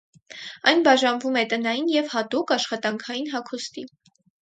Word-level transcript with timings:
Այն 0.71 0.81
բաժանվում 0.87 1.37
է 1.43 1.45
տնային 1.53 1.93
և 1.99 2.11
հատուկ՝ 2.17 2.57
աշխատանքային 2.59 3.33
հագուստի։ 3.37 3.91